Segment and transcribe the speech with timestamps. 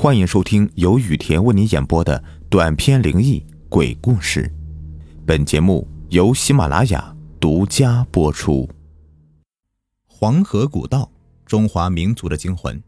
[0.00, 4.48] 欢迎收听由雨田为你演播的短篇灵异鬼故事。
[5.26, 8.70] 本节目由喜马拉雅独家播出。
[10.06, 11.10] 黄河古道，
[11.44, 12.80] 中华民族的精魂。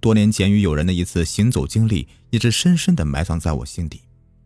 [0.00, 4.02] 多年前与友人的一次行走经历，一直深深的埋藏在我心底。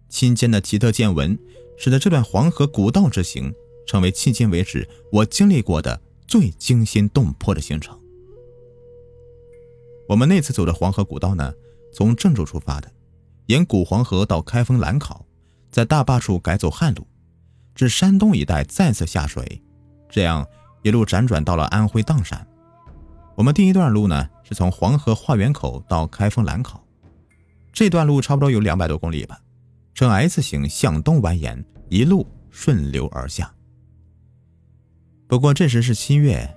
[0.08, 1.36] 亲间的奇特见闻，
[1.76, 3.52] 使得这段黄河古道之行，
[3.88, 7.98] 成为迄今为止我经历过的最惊心动魄的行程。
[10.08, 11.52] 我们那次走的黄河古道呢，
[11.92, 12.90] 从郑州出发的，
[13.46, 15.26] 沿古黄河到开封兰考，
[15.70, 17.06] 在大坝处改走旱路，
[17.74, 19.62] 至山东一带再次下水，
[20.08, 20.46] 这样
[20.82, 22.46] 一路辗转到了安徽砀山。
[23.34, 26.84] 我们第一段路呢，是从黄河化源口到开封兰考，
[27.72, 29.40] 这段路差不多有两百多公里吧，
[29.92, 33.52] 呈 S 型向东蜿蜒，一路顺流而下。
[35.26, 36.56] 不过这时是七月，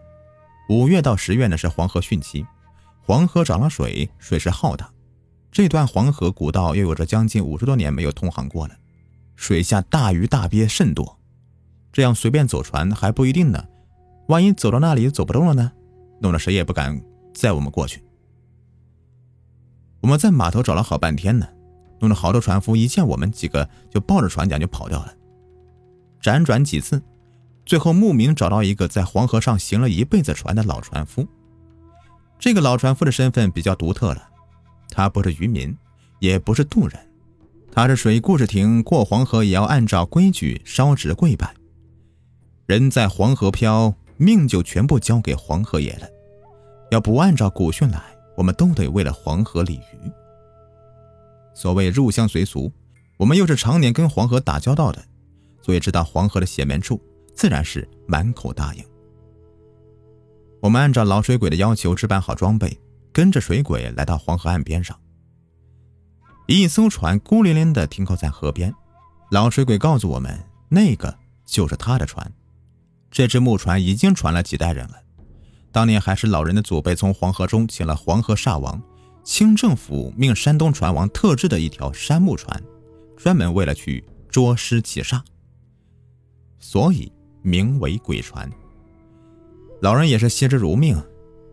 [0.69, 2.45] 五月到十月呢是黄河汛期。
[3.09, 4.87] 黄河涨了水，水势浩大，
[5.51, 8.75] 这段黄河古道又有着将近五十多年没有通航过了，
[9.35, 11.17] 水下大鱼大鳖甚多，
[11.91, 13.65] 这样随便走船还不一定呢，
[14.27, 15.71] 万一走到那里走不动了呢，
[16.21, 17.01] 弄得谁也不敢
[17.33, 18.03] 载我们过去。
[20.01, 21.47] 我们在码头找了好半天呢，
[22.01, 25.11] 弄得好多船夫一见我们几个就抱着船桨就跑掉了。
[26.21, 27.01] 辗转几次，
[27.65, 31.27] 最后慕名找到一个在黄河上行了一辈子船的老船夫。
[32.39, 34.29] 这个老船夫的身份比较独特了，
[34.89, 35.75] 他不是渔民，
[36.19, 36.97] 也不是渡人，
[37.69, 41.53] 他是水故事亭过黄河也要按照规矩烧纸跪拜。
[42.65, 46.07] 人在黄河漂，命就全部交给黄河爷了。
[46.91, 48.01] 要不按照古训来，
[48.37, 50.11] 我们都得为了黄河鲤鱼。
[51.53, 52.71] 所谓入乡随俗，
[53.17, 55.03] 我们又是常年跟黄河打交道的，
[55.61, 57.01] 所以知道黄河的邪门处，
[57.35, 58.83] 自然是满口答应。
[60.61, 62.77] 我们按照老水鬼的要求置办好装备，
[63.13, 64.99] 跟着水鬼来到黄河岸边上。
[66.47, 68.73] 一艘船孤零零地停靠在河边，
[69.31, 72.31] 老水鬼告诉我们，那个就是他的船。
[73.11, 74.95] 这只木船已经传了几代人了，
[75.71, 78.81] 当年还是老人的祖辈从黄河中请了黄河煞王，
[79.23, 82.61] 清政府命山东船王特制的一条杉木船，
[83.15, 85.21] 专门为了去捉尸起煞，
[86.59, 88.49] 所以名为鬼船。
[89.81, 91.01] 老人也是惜之如命，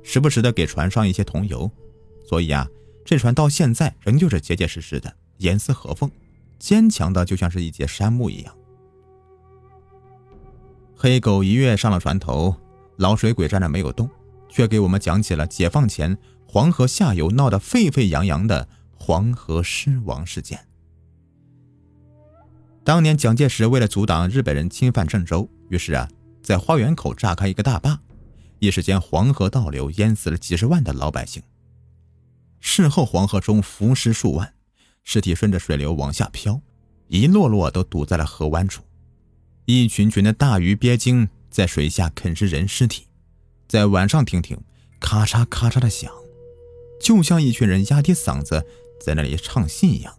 [0.03, 1.71] 时不时的给船上一些桐油，
[2.25, 2.69] 所以啊，
[3.05, 6.11] 这船到现在仍旧是结结实实的，严丝合缝，
[6.59, 8.53] 坚强的就像是一截杉木一样。
[10.97, 12.55] 黑狗一跃上了船头，
[12.97, 14.11] 老水鬼站着没有动，
[14.49, 16.17] 却给我们讲起了解放前
[16.49, 18.67] 黄河下游闹得沸沸扬扬的
[18.97, 20.59] 黄河狮王事件。
[22.83, 26.09] 当年蒋介石为了阻挡日本人侵犯郑州，于是啊，
[26.43, 28.01] 在花园口炸开一个大坝。
[28.59, 31.43] 一时间，黄河倒流，淹死了几十万的老百姓。
[32.61, 34.55] 事后，黄河中浮尸数万，
[35.05, 36.61] 尸体顺着水流往下飘，
[37.09, 38.83] 一落落都堵在了河湾处。
[39.67, 43.07] 一群群的大鱼鳖精在水下啃食人尸体，
[43.69, 44.59] 在晚上听听，
[45.01, 46.11] 咔嚓咔嚓的响，
[47.01, 48.65] 就像一群人压低嗓子
[49.01, 50.17] 在那里唱戏一样。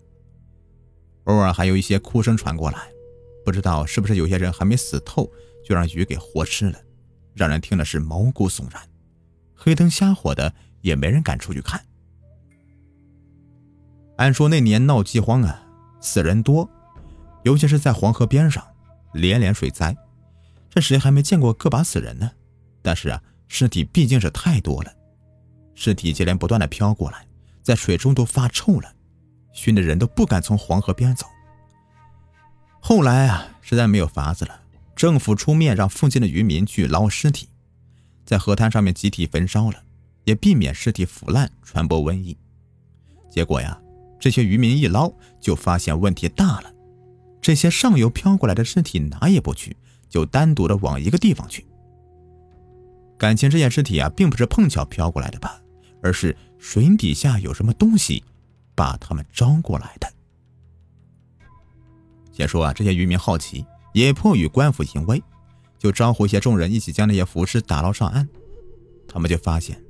[1.24, 2.92] 偶尔还有一些哭声传过来，
[3.44, 5.32] 不知道是不是有些人还没死透，
[5.66, 6.80] 就让鱼给活吃了。
[7.38, 8.82] 让人听了是毛骨悚然，
[9.54, 11.80] 黑灯瞎火的也没人敢出去看。
[14.18, 15.64] 按说那年闹饥荒啊，
[16.02, 16.68] 死人多，
[17.44, 18.66] 尤其是在黄河边上，
[19.14, 19.96] 连连水灾，
[20.68, 22.32] 这谁还没见过个把死人呢？
[22.82, 24.92] 但是啊，尸体毕竟是太多了，
[25.76, 27.28] 尸体接连不断的飘过来，
[27.62, 28.92] 在水中都发臭了，
[29.54, 31.28] 熏的人都不敢从黄河边走。
[32.80, 34.62] 后来啊，实在没有法子了。
[34.98, 37.48] 政府出面让附近的渔民去捞尸体，
[38.26, 39.84] 在河滩上面集体焚烧了，
[40.24, 42.36] 也避免尸体腐烂传播瘟疫。
[43.30, 43.80] 结果呀，
[44.20, 46.74] 这些渔民一捞就发现问题大了，
[47.40, 49.78] 这些上游飘过来的尸体哪也不去，
[50.10, 51.64] 就单独的往一个地方去。
[53.20, 55.62] 感情这些尸体啊，并不是碰巧飘过来的吧，
[56.02, 58.24] 而是水底下有什么东西
[58.74, 60.12] 把他们招过来的。
[62.32, 63.64] 先说啊，这些渔民好奇。
[64.06, 65.24] 也迫于官府淫威，
[65.80, 68.28] 就招呼一些众人一起将那些浮尸打捞上岸。
[69.08, 69.84] 他们就发现，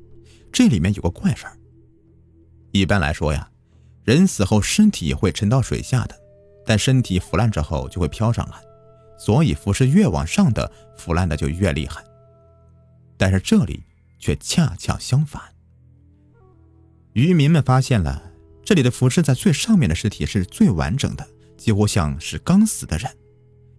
[0.51, 1.57] 这里面有个怪事儿。
[2.71, 3.49] 一般来说呀，
[4.03, 6.15] 人死后身体会沉到水下的，
[6.65, 8.55] 但身体腐烂之后就会飘上来，
[9.19, 12.01] 所以浮尸越往上的腐烂的就越厉害。
[13.17, 13.83] 但是这里
[14.19, 15.41] 却恰恰相反。
[17.11, 18.31] 渔民们发现了，
[18.63, 21.27] 这里的浮尸在最上面的尸体是最完整的，
[21.57, 23.11] 几乎像是刚死的人。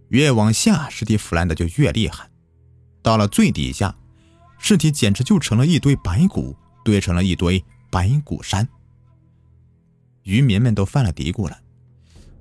[0.09, 2.29] 越往下，尸体腐烂的就越厉害。
[3.03, 3.97] 到了最底下，
[4.59, 8.69] 尸体简直就成了一堆白骨，堆成了一堆白骨山。
[10.25, 11.59] 渔民们都犯了嘀咕了：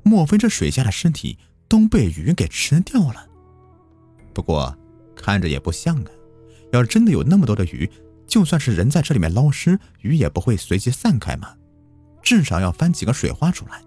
[0.04, 1.38] 莫非这水下的尸体
[1.68, 3.28] 都被鱼给吃掉了？
[4.34, 4.78] 不过
[5.16, 6.12] 看着也不像啊！
[6.72, 7.90] 要是真的有那么多的鱼，
[8.28, 11.56] 就算是人在这里面捞尸，鱼也不会随即散开嘛，
[12.22, 13.82] 至少要翻几个水花出来。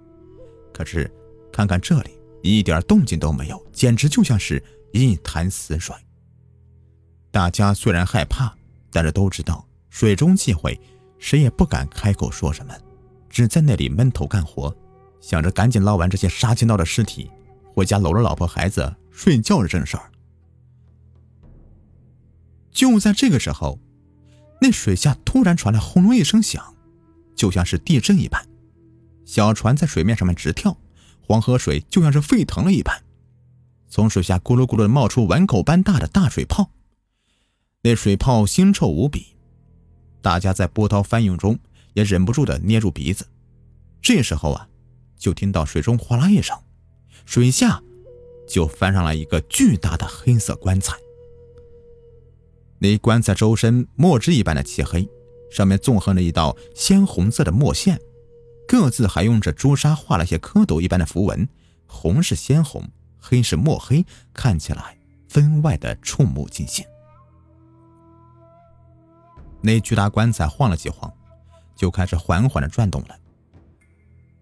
[0.72, 1.10] 可是
[1.52, 2.10] 看看这里，
[2.42, 5.94] 一点动静都没有，简直就像是一潭死水。
[7.30, 8.52] 大家虽然害怕，
[8.90, 10.80] 但是都知道水中忌讳，
[11.18, 12.74] 谁也不敢开口说什么，
[13.28, 14.74] 只在那里闷头干活，
[15.20, 17.30] 想着赶紧捞完这些杀千刀的尸体，
[17.74, 20.10] 回家搂着老婆孩子睡觉是正事儿。
[22.72, 23.78] 就在这个时候，
[24.60, 26.74] 那水下突然传来轰隆一声响，
[27.36, 28.44] 就像是地震一般，
[29.24, 30.76] 小船在水面上面直跳，
[31.30, 33.04] 黄河水就像是沸腾了一般，
[33.88, 36.72] 从水下咕噜咕噜冒出碗口般大的大水泡，
[37.82, 39.36] 那水泡腥臭无比，
[40.20, 41.56] 大家在波涛翻涌中
[41.94, 43.28] 也忍不住的捏住鼻子。
[44.02, 44.68] 这时候啊，
[45.16, 46.58] 就听到水中哗啦一声，
[47.24, 47.80] 水下
[48.48, 50.96] 就翻上来一个巨大的黑色棺材。
[52.80, 55.08] 那棺材周身墨汁一般的漆黑，
[55.48, 58.00] 上面纵横着一道鲜红色的墨线，
[58.70, 61.48] 各自还用着朱砂画了些蝌蚪一般的符文，
[61.88, 62.88] 红是鲜红，
[63.18, 64.96] 黑是墨黑，看起来
[65.28, 66.86] 分外的触目惊心。
[69.60, 71.12] 那巨大棺材晃了几晃，
[71.74, 73.16] 就开始缓缓的转动了。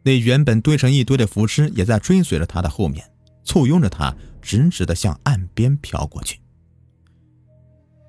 [0.02, 3.10] 那原本堆成一堆的浮尸也在追随着他的后面，
[3.44, 6.38] 簇拥着他，直直的向岸边飘过去。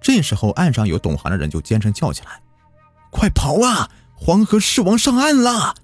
[0.01, 2.44] 这时候，岸上有懂行的人就尖声叫起来
[3.10, 3.89] ：“快跑啊！
[4.18, 5.75] 黄河狮王上岸了！”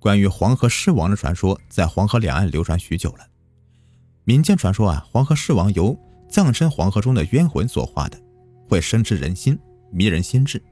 [0.00, 3.26] 关于黄河狮王的传说，在黄河两岸流传许久了。
[4.24, 5.96] 民间传说啊，黄河狮王由
[6.28, 8.18] 葬身黄河中的冤魂所化的，
[8.66, 9.58] 会深知人心，
[9.92, 10.62] 迷人心智，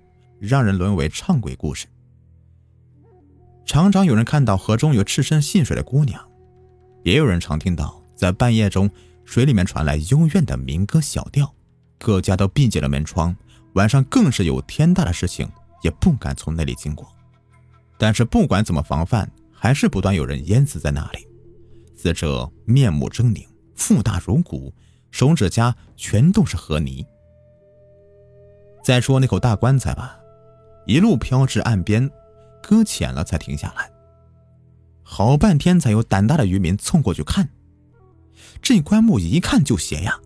[0.41, 1.87] 让人沦为唱鬼故事。
[3.67, 6.27] 常常有人看到河中有赤身戏水的姑娘，
[7.05, 8.91] 也有人常听到在半夜中
[9.27, 11.55] 水里面传来幽怨的民歌小调。
[11.99, 13.37] 各家都闭紧了门窗，
[13.75, 15.47] 晚上更是有天大的事情
[15.83, 17.07] 也不敢从那里经过。
[17.99, 21.27] 但是不管怎么防范，还是不断有人淹死在那里，
[21.97, 24.73] 死者面目狰狞，腹大如鼓，
[25.11, 27.05] 手指甲全都是河泥。
[28.85, 30.17] 再说那口大棺材吧，
[30.87, 32.09] 一路飘至岸边，
[32.63, 33.91] 搁浅了才停下来。
[35.03, 37.49] 好半天才有胆大的渔民凑过去看，
[38.63, 40.19] 这棺木一看就邪呀。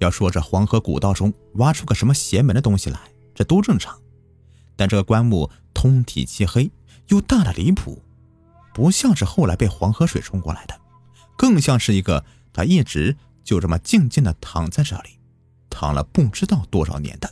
[0.00, 2.98] 要说这黄河古道中挖出个什么邪门的东西来，
[3.32, 3.96] 这都正常。
[4.74, 5.48] 但这个棺木
[5.84, 6.70] 通体漆黑，
[7.08, 8.02] 又大的离谱，
[8.72, 10.74] 不像是后来被黄河水冲过来的，
[11.36, 15.20] 更像是一个他一直就这么静静的躺在这里，
[15.68, 17.30] 躺了不知道多少年的。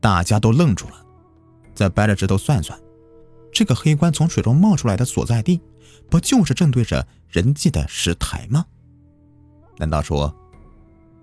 [0.00, 1.06] 大家都愣住了，
[1.76, 2.76] 再掰着指头算算，
[3.52, 5.60] 这个黑棺从水中冒出来的所在地，
[6.10, 8.66] 不就是正对着人迹的石台吗？
[9.76, 10.34] 难道说？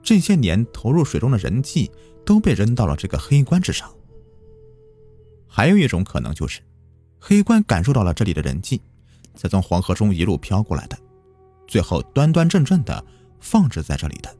[0.01, 1.92] 这些年投入水中的人迹
[2.25, 3.94] 都被扔到了这个黑棺之上。
[5.53, 6.62] 还有一种可能就是，
[7.19, 8.81] 黑棺感受到了这里的人迹，
[9.36, 10.98] 才从黄河中一路飘过来的，
[11.68, 13.03] 最后端端正正的
[13.42, 14.33] 放置在这里的。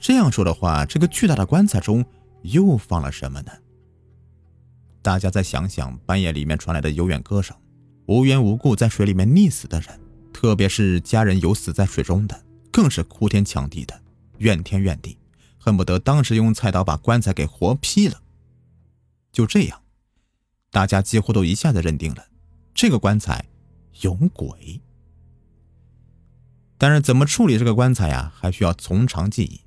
[0.00, 2.02] 这样说的话，这个巨大的棺材中
[2.40, 3.52] 又放了什么呢？
[5.02, 7.54] 大家再想想，半夜里面传来的悠远歌声，
[8.06, 10.00] 无缘无故在水里面溺死的人，
[10.32, 12.42] 特别是家人有死在水中的。
[12.72, 14.00] 更是哭天抢地的，
[14.38, 15.16] 怨天怨地，
[15.58, 18.20] 恨不得当时用菜刀把棺材给活劈了。
[19.34, 19.82] 就这样，
[20.70, 22.24] 大家几乎都一下子认定了
[22.72, 23.44] 这个棺材
[24.00, 24.80] 有鬼。
[26.78, 29.60] 但是怎么处理这个棺材呀，还需要从长计议。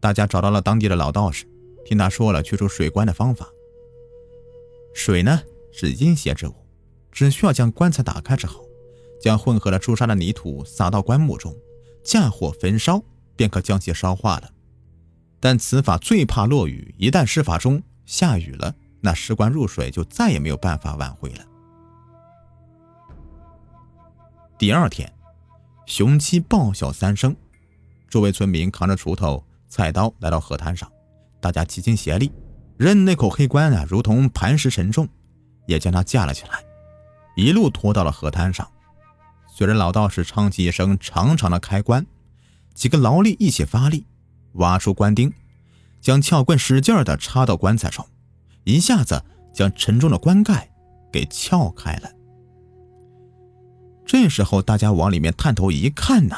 [0.00, 1.46] 大家找到了当地的老道士，
[1.84, 3.46] 听他说了去除水棺的方法。
[4.94, 6.54] 水呢是阴邪之物，
[7.12, 8.66] 只需要将棺材打开之后，
[9.20, 11.54] 将混合了朱砂的泥土撒到棺木中。
[12.02, 13.02] 架火焚烧，
[13.36, 14.50] 便可将其烧化了。
[15.40, 21.44] 但此法最怕落雨，一旦施法中下雨了，那石棺入水就再也没有办法挽回了。
[24.56, 25.12] 第二天，
[25.84, 27.36] 雄鸡报晓三声，
[28.08, 30.90] 周围村民扛着锄头、菜刀来到河滩上，
[31.38, 32.32] 大家齐心协力，
[32.78, 35.06] 任那口黑棺啊，如同磐石沉重，
[35.66, 36.64] 也将它架了起来，
[37.36, 38.66] 一路拖到了河滩上。
[39.54, 42.06] 随着老道士唱起一声长长的开棺，
[42.72, 44.06] 几个劳力一起发力，
[44.54, 45.30] 挖出棺钉，
[46.00, 48.08] 将撬棍使劲的插到棺材中，
[48.64, 50.70] 一下子将沉重的棺盖
[51.12, 52.10] 给撬开了。
[54.04, 56.36] 这时候，大家往里面探头一看呢，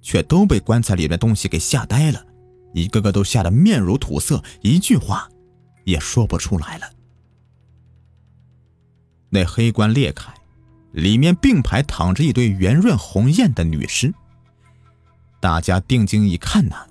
[0.00, 2.24] 却都被棺材里的东西给吓呆了，
[2.72, 5.28] 一个个都吓得面如土色，一句话
[5.84, 6.86] 也说不出来了。
[9.28, 10.32] 那黑棺裂开，
[10.92, 14.12] 里面并排躺着一堆圆润红艳的女尸。
[15.40, 16.86] 大家定睛一看呐，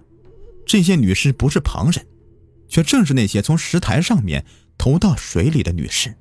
[0.65, 2.05] 这些女尸不是旁人，
[2.71, 4.45] 却正是那些从石台上面
[4.77, 6.15] 投到水里的女尸。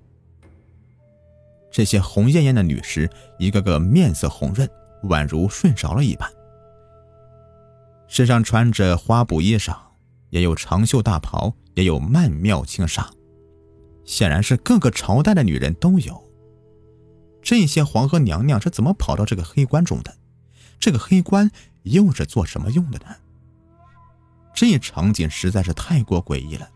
[1.71, 4.69] 这些红艳艳的女尸，一个个面色红润，
[5.05, 6.29] 宛如睡着了一般，
[8.09, 9.77] 身上穿着花布衣裳，
[10.31, 13.09] 也有长袖大袍，也有曼妙轻纱。
[14.05, 16.21] 显然是各个朝代的女人都有。
[17.41, 20.13] 这些黄河娘娘是怎么跑到这个黑棺中的？
[20.81, 21.49] 这个黑棺
[21.85, 23.15] 又是做什么用的呢？
[24.55, 26.69] 这场景实在是太过诡异了。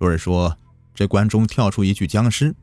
[0.00, 0.56] 有人说
[0.94, 2.54] 这棺中跳出一具僵尸，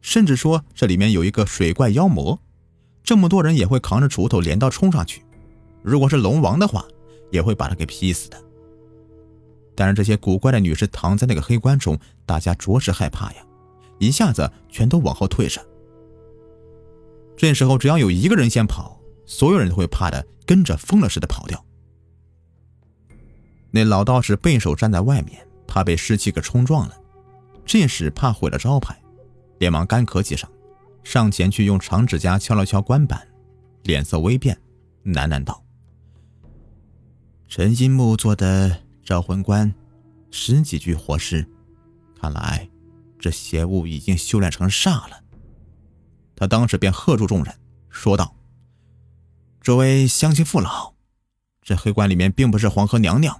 [0.00, 2.38] 甚至说这里面有一个水怪妖魔。
[3.02, 5.22] 这么多人也会扛着锄头镰刀冲上去，
[5.82, 6.84] 如果是龙王的话，
[7.30, 8.42] 也会把他给劈死的。
[9.74, 13.44] 但是这些古怪的女士躺在那个黑棺中，大家着实害怕呀，
[13.98, 15.60] 一下子全都往后退着。
[17.36, 21.62] 这时候，只要有一个人先跑，所有人都会怕的跟着疯了似的跑掉。
[23.74, 26.96] 那老道士背手站在外面，怕被尸气给冲撞了，
[27.66, 28.96] 这时怕毁了招牌，
[29.58, 30.48] 连忙干咳几声，
[31.02, 33.26] 上前去用长指甲敲了敲棺板，
[33.82, 34.56] 脸色微变，
[35.06, 35.60] 喃喃道
[37.48, 39.74] ：“陈金木做的。”招魂棺，
[40.30, 41.44] 十几具活尸，
[42.18, 42.66] 看来
[43.18, 45.20] 这邪物已经修炼成煞了。
[46.36, 47.52] 他当时便喝住众人，
[47.90, 48.36] 说道
[49.60, 50.94] ：“诸位乡亲父老，
[51.60, 53.38] 这黑棺里面并不是黄河娘娘，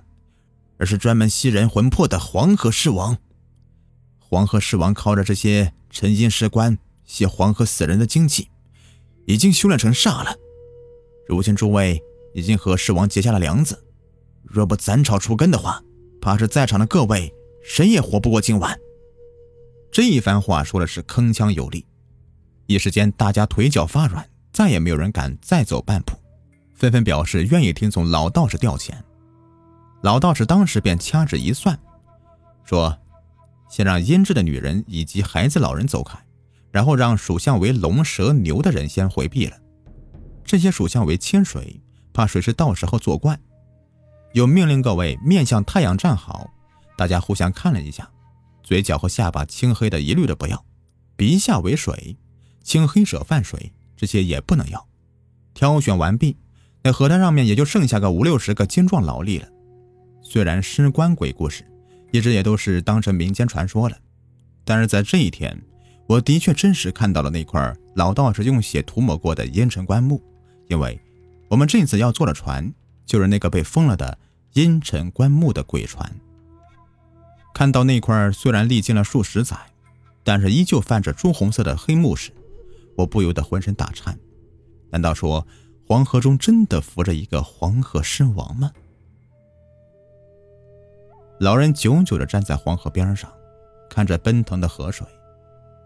[0.79, 3.19] 而是专门吸人魂魄的黄河尸王。
[4.19, 8.49] 黄河尸王靠着这些沉金石棺吸黄河死人的精气，
[9.27, 10.35] 已经修炼成煞了。
[11.29, 12.03] 如今诸位
[12.35, 13.81] 已经和尸王结下了梁子。”
[14.47, 15.83] 若不斩草除根的话，
[16.21, 17.33] 怕是在场的各位
[17.65, 18.79] 谁也活不过今晚。
[19.91, 21.87] 这一番话说的是铿锵有力，
[22.67, 26.13] 一时间大家腿脚发软，再也没有人敢再走半步，
[26.75, 28.93] 纷纷表示愿意听从老道士调遣。
[30.05, 31.81] 老道士当时便掐指一算，
[32.63, 32.95] 说
[33.71, 36.19] ：“先让阴质的女人以及孩子、老人走开，
[36.71, 39.57] 然后让属相为龙、蛇、牛的人先回避了。
[40.45, 41.81] 这些属相为清水，
[42.13, 43.41] 怕水师到时候作怪。”
[44.35, 46.51] 又命令各位面向太阳站好，
[46.99, 48.07] 大家互相看了一下，
[48.63, 50.63] 嘴角和下巴青黑的一律的不要，
[51.17, 52.19] 鼻下为水，
[52.63, 54.87] 青黑者犯水，这些也不能要。
[55.55, 56.37] 挑选完毕，
[56.83, 59.49] 那河滩上面也就剩下个五六十个精壮劳力了。
[60.25, 61.65] 虽然尸棺鬼故事
[62.11, 63.97] 一直也都是当成民间传说了，
[64.65, 65.57] 但是在这一天，
[66.09, 70.21] 我的确真实看到了那块老道士用血涂抹过的阴沉棺木，
[70.67, 71.01] 因为
[71.49, 72.75] 我们这次要坐的船
[73.07, 74.19] 就是那个被封了的。
[74.55, 76.09] 阴沉棺木的鬼船，
[77.53, 79.57] 看到那块虽然历经了数十载，
[80.23, 82.31] 但是依旧泛着朱红色的黑木时，
[82.97, 84.17] 我不由得浑身打颤。
[84.93, 85.45] 难道说
[85.89, 88.71] 黄河中真的浮着一个黄河尸王吗？
[91.45, 93.31] 老人久久地站在黄河边上，
[93.91, 95.07] 看着奔腾的河水，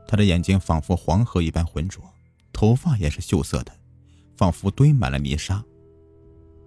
[0.07, 2.01] 他的眼睛仿佛黄河一般浑浊，
[2.53, 3.73] 头发也是锈色的，
[4.37, 5.61] 仿佛堆满了泥沙，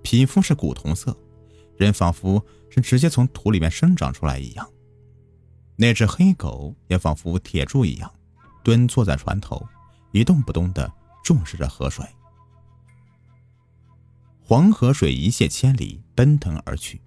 [0.04, 1.18] 皮肤是古铜色。
[1.78, 4.70] 人仿佛是直接从土里面生长出来一样，
[5.78, 8.14] 那只黑狗也仿佛铁柱一样，
[8.62, 9.66] 蹲坐在船头，
[10.12, 10.92] 一动不动地
[11.24, 12.06] 注视着河水。
[14.44, 17.00] 黄河水一泻千里，奔腾而去。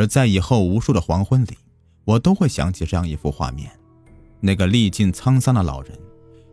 [0.00, 1.58] 而在以后无数的黄昏里，
[2.06, 3.70] 我都会想起这样一幅画面：
[4.40, 5.92] 那个历尽沧桑的老人，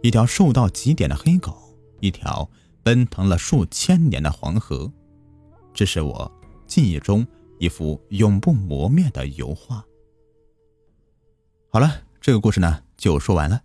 [0.04, 1.56] 一条瘦到极点的黑狗，
[2.02, 2.50] 一条
[2.84, 4.92] 奔腾了数千年的黄河。
[5.74, 6.30] 这是我
[6.68, 7.26] 记忆中。
[7.60, 9.84] 一幅永不磨灭的油画。
[11.72, 13.60] 好了，这个故事呢就说完了。